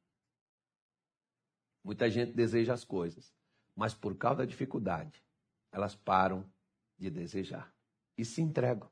[1.84, 3.34] Muita gente deseja as coisas,
[3.74, 5.22] mas por causa da dificuldade,
[5.70, 6.50] elas param
[6.98, 7.75] de desejar
[8.16, 8.90] e se entregam.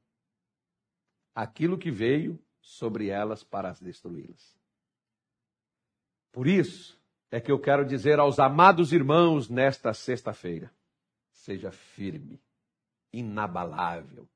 [1.34, 4.56] Aquilo que veio sobre elas para as destruí-las.
[6.32, 10.72] Por isso é que eu quero dizer aos amados irmãos nesta sexta-feira:
[11.32, 12.40] seja firme,
[13.12, 14.28] inabalável,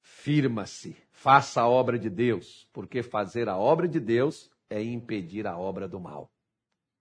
[0.00, 5.56] firma-se, faça a obra de Deus, porque fazer a obra de Deus é impedir a
[5.56, 6.30] obra do mal.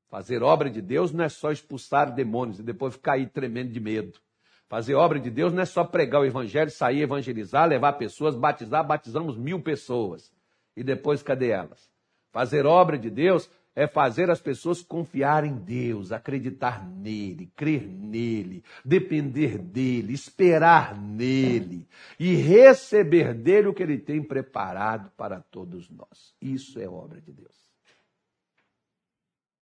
[0.07, 3.79] Fazer obra de Deus não é só expulsar demônios e depois ficar aí tremendo de
[3.79, 4.19] medo.
[4.67, 8.85] Fazer obra de Deus não é só pregar o evangelho, sair evangelizar, levar pessoas, batizar,
[8.85, 10.31] batizamos mil pessoas.
[10.75, 11.89] E depois cadê elas?
[12.31, 18.63] Fazer obra de Deus é fazer as pessoas confiar em Deus, acreditar nele, crer nele,
[18.83, 26.33] depender dele, esperar nele e receber dele o que ele tem preparado para todos nós.
[26.41, 27.55] Isso é obra de Deus.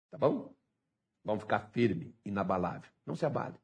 [0.10, 0.52] Tá bom?
[1.24, 2.90] Vamos ficar firme, inabalável.
[3.06, 3.56] Não se abale.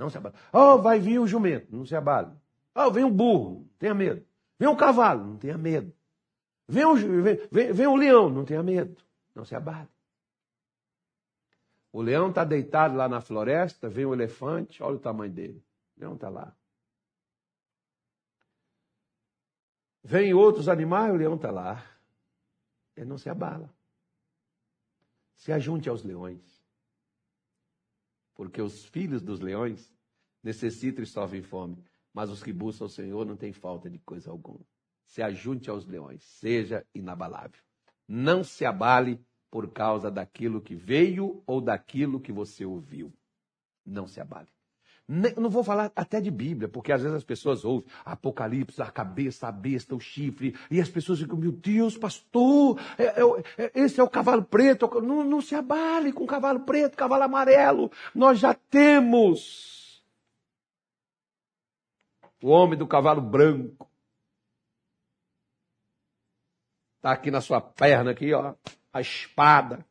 [0.00, 0.34] Não se abale.
[0.50, 2.32] Oh, vai vir o jumento, não se abale.
[2.74, 4.26] Oh, vem o burro, não tenha medo.
[4.58, 5.92] Vem o cavalo, não tenha medo.
[6.66, 8.96] Vem o, vem, vem, vem o leão, não tenha medo.
[9.34, 9.90] Não se abale.
[11.92, 15.62] O leão está deitado lá na floresta, vem o elefante, olha o tamanho dele.
[15.98, 16.56] O leão está lá.
[20.02, 21.84] Vem outros animais, o leão está lá.
[22.96, 23.68] Ele não se abala.
[25.36, 26.59] Se ajunte aos leões
[28.40, 29.92] porque os filhos dos leões
[30.42, 31.76] necessitam e sofrem fome,
[32.10, 34.64] mas os que buscam o Senhor não têm falta de coisa alguma.
[35.04, 37.60] Se ajunte aos leões, seja inabalável.
[38.08, 43.12] Não se abale por causa daquilo que veio ou daquilo que você ouviu.
[43.84, 44.48] Não se abale.
[45.36, 49.48] Não vou falar até de Bíblia, porque às vezes as pessoas ouvem Apocalipse, a cabeça,
[49.48, 53.22] a besta, o chifre, e as pessoas ficam, meu Deus, pastor, é, é,
[53.58, 54.88] é, esse é o cavalo preto.
[55.00, 57.90] Não, não se abale com cavalo preto, cavalo amarelo.
[58.14, 60.00] Nós já temos
[62.40, 63.90] O homem do cavalo branco.
[66.98, 68.54] Está aqui na sua perna, aqui, ó,
[68.92, 69.84] a espada.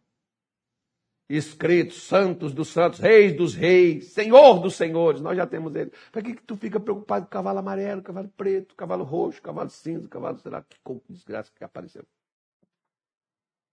[1.29, 5.21] Escrito, santos dos santos, reis dos reis, senhor dos senhores.
[5.21, 5.91] Nós já temos ele.
[6.11, 10.07] Para que, que tu fica preocupado com cavalo amarelo, cavalo preto, cavalo roxo, cavalo cinza,
[10.07, 10.77] cavalo, sei lá, que
[11.07, 12.03] desgraça que apareceu.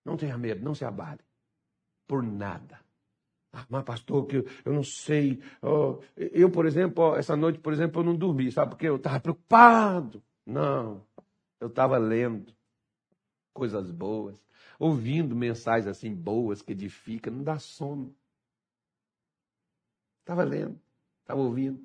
[0.05, 1.21] Não tenha medo, não se abale.
[2.07, 2.79] Por nada.
[3.53, 5.43] Ah, mas pastor, que eu não sei.
[5.63, 8.89] Oh, eu, por exemplo, oh, essa noite, por exemplo, eu não dormi, sabe por quê?
[8.89, 10.23] Eu estava preocupado.
[10.45, 11.03] Não,
[11.59, 12.55] eu estava lendo
[13.55, 14.39] coisas boas,
[14.79, 18.15] ouvindo mensagens assim boas que edificam, não dá sono.
[20.21, 20.79] Estava lendo,
[21.21, 21.81] estava ouvindo.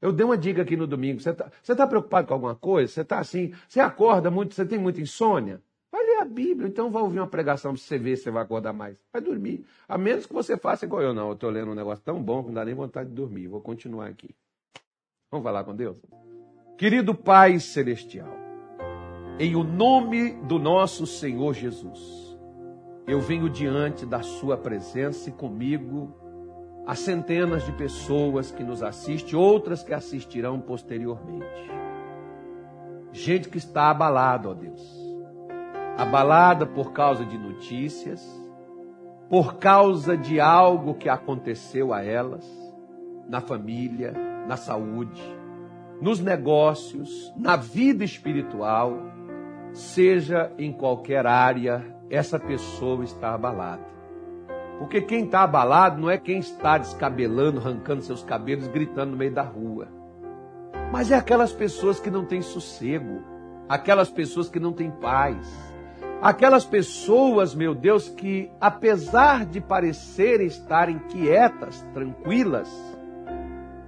[0.00, 1.20] Eu dei uma dica aqui no domingo.
[1.20, 2.92] Você está tá preocupado com alguma coisa?
[2.92, 3.54] Você está assim?
[3.68, 4.54] Você acorda muito?
[4.54, 5.62] Você tem muita insônia?
[6.24, 8.96] a Bíblia, então vai ouvir uma pregação para você ver se você vai acordar mais.
[9.12, 9.64] Vai dormir.
[9.86, 11.28] A menos que você faça igual eu, não.
[11.28, 13.46] Eu estou lendo um negócio tão bom que não dá nem vontade de dormir.
[13.46, 14.34] Vou continuar aqui.
[15.30, 16.00] Vamos falar com Deus?
[16.76, 18.34] Querido Pai Celestial,
[19.38, 22.38] em o nome do nosso Senhor Jesus,
[23.06, 26.14] eu venho diante da Sua presença e comigo
[26.86, 31.70] as centenas de pessoas que nos assistem, outras que assistirão posteriormente.
[33.10, 34.82] Gente que está abalada, ó Deus.
[35.96, 38.22] Abalada por causa de notícias,
[39.28, 42.46] por causa de algo que aconteceu a elas,
[43.28, 44.12] na família,
[44.46, 45.22] na saúde,
[46.00, 49.13] nos negócios, na vida espiritual,
[49.74, 53.84] seja em qualquer área, essa pessoa está abalada.
[54.78, 59.34] Porque quem está abalado não é quem está descabelando, arrancando seus cabelos, gritando no meio
[59.34, 59.88] da rua.
[60.90, 63.22] Mas é aquelas pessoas que não têm sossego,
[63.68, 65.74] aquelas pessoas que não têm paz,
[66.24, 72.66] Aquelas pessoas, meu Deus, que apesar de parecerem estarem quietas, tranquilas,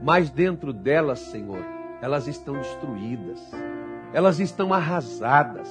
[0.03, 1.65] mas dentro delas, Senhor,
[2.03, 3.41] elas estão destruídas,
[4.13, 5.69] elas estão arrasadas,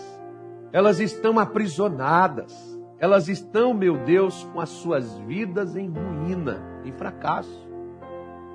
[0.71, 7.67] elas estão aprisionadas, elas estão, meu Deus, com as suas vidas em ruína, em fracasso.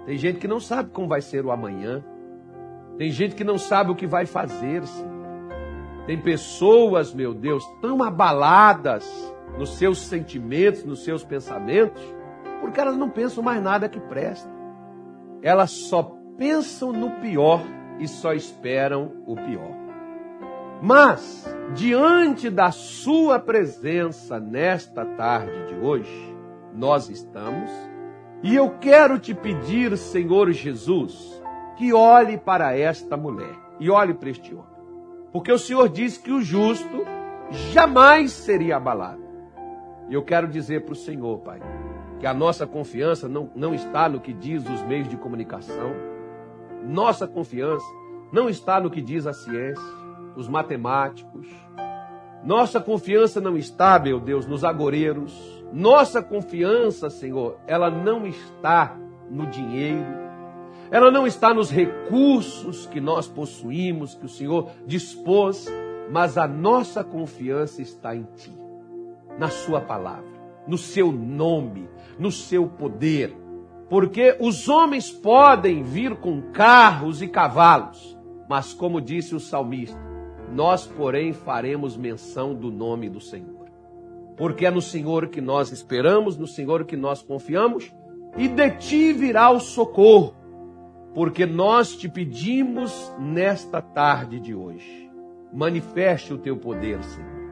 [0.07, 2.05] Tem gente que não sabe como vai ser o amanhã,
[2.99, 5.21] tem gente que não sabe o que vai fazer, Senhor.
[6.07, 9.09] Tem pessoas, meu Deus, tão abaladas
[9.59, 12.03] nos seus sentimentos, nos seus pensamentos,
[12.61, 14.51] porque elas não pensam mais nada que presta.
[15.43, 17.63] Elas só pensam no pior
[18.01, 19.77] e só esperam o pior.
[20.83, 26.37] Mas, diante da Sua presença nesta tarde de hoje,
[26.75, 27.71] nós estamos,
[28.43, 31.43] e eu quero te pedir, Senhor Jesus,
[31.77, 34.71] que olhe para esta mulher e olhe para este homem.
[35.31, 37.05] Porque o Senhor disse que o justo
[37.73, 39.23] jamais seria abalado.
[40.09, 41.61] E eu quero dizer para o Senhor, Pai,
[42.19, 45.93] que a nossa confiança não, não está no que diz os meios de comunicação,
[46.83, 47.87] nossa confiança
[48.33, 49.83] não está no que diz a ciência,
[50.37, 51.47] os matemáticos,
[52.45, 58.97] nossa confiança não está, meu Deus, nos agoreiros, nossa confiança, Senhor, ela não está
[59.31, 60.07] no dinheiro,
[60.91, 65.69] ela não está nos recursos que nós possuímos, que o Senhor dispôs,
[66.11, 68.53] mas a nossa confiança está em Ti,
[69.39, 70.31] na Sua palavra,
[70.67, 73.37] no Seu nome, no Seu poder.
[73.91, 78.17] Porque os homens podem vir com carros e cavalos,
[78.49, 80.01] mas como disse o salmista,
[80.51, 83.69] nós, porém, faremos menção do nome do Senhor.
[84.37, 87.93] Porque é no Senhor que nós esperamos, no Senhor que nós confiamos,
[88.39, 90.41] e de ti virá o socorro
[91.15, 95.11] porque nós te pedimos nesta tarde de hoje.
[95.53, 97.51] Manifeste o teu poder, Senhor.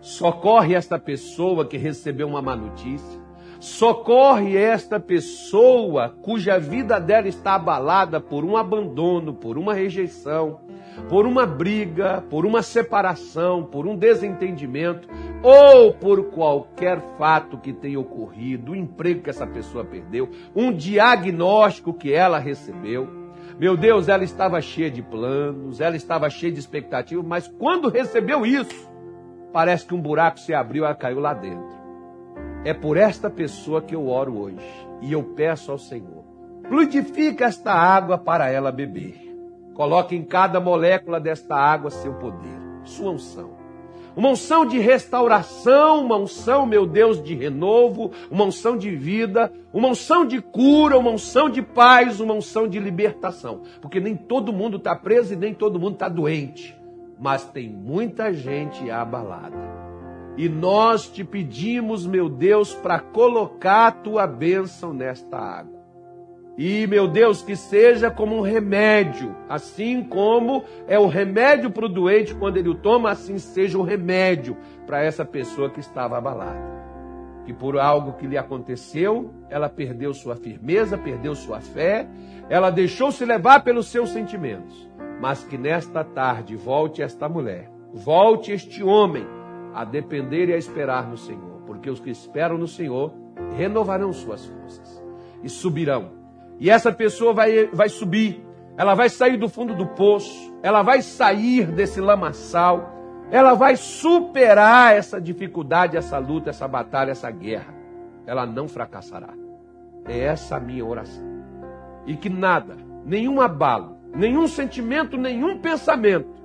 [0.00, 3.20] Socorre esta pessoa que recebeu uma má notícia.
[3.60, 10.60] Socorre esta pessoa cuja vida dela está abalada por um abandono, por uma rejeição,
[11.08, 15.08] por uma briga, por uma separação, por um desentendimento
[15.42, 21.92] ou por qualquer fato que tenha ocorrido, o emprego que essa pessoa perdeu, um diagnóstico
[21.92, 23.08] que ela recebeu.
[23.58, 28.46] Meu Deus, ela estava cheia de planos, ela estava cheia de expectativas, mas quando recebeu
[28.46, 28.88] isso,
[29.52, 31.77] parece que um buraco se abriu e ela caiu lá dentro.
[32.64, 36.24] É por esta pessoa que eu oro hoje e eu peço ao Senhor:
[36.68, 39.26] fluidifica esta água para ela beber.
[39.74, 43.56] Coloque em cada molécula desta água seu poder, sua unção.
[44.16, 49.86] Uma unção de restauração, uma unção, meu Deus, de renovo, uma unção de vida, uma
[49.86, 53.62] unção de cura, uma unção de paz, uma unção de libertação.
[53.80, 56.76] Porque nem todo mundo está preso e nem todo mundo está doente.
[57.20, 59.87] Mas tem muita gente abalada.
[60.38, 65.76] E nós te pedimos, meu Deus, para colocar a tua bênção nesta água.
[66.56, 71.88] E, meu Deus, que seja como um remédio, assim como é o remédio para o
[71.88, 76.78] doente quando ele o toma, assim seja o remédio para essa pessoa que estava abalada.
[77.44, 82.08] Que por algo que lhe aconteceu, ela perdeu sua firmeza, perdeu sua fé,
[82.48, 84.88] ela deixou-se levar pelos seus sentimentos.
[85.20, 89.37] Mas que nesta tarde volte esta mulher, volte este homem
[89.80, 93.12] a depender e a esperar no Senhor, porque os que esperam no Senhor
[93.56, 95.02] renovarão suas forças
[95.42, 96.18] e subirão
[96.60, 98.44] e essa pessoa vai, vai subir,
[98.76, 102.92] ela vai sair do fundo do poço, ela vai sair desse lamaçal,
[103.30, 107.74] ela vai superar essa dificuldade, essa luta, essa batalha, essa guerra.
[108.26, 109.34] Ela não fracassará.
[110.06, 111.24] É essa a minha oração.
[112.06, 116.37] E que nada, nenhum abalo, nenhum sentimento, nenhum pensamento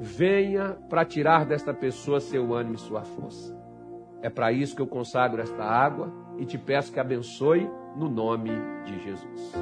[0.00, 3.56] venha para tirar desta pessoa seu ânimo e sua força.
[4.22, 8.50] É para isso que eu consagro esta água e te peço que abençoe no nome
[8.84, 9.52] de Jesus.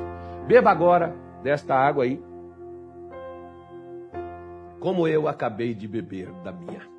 [0.47, 2.23] Beba agora desta água aí,
[4.81, 6.96] como eu acabei de beber da minha.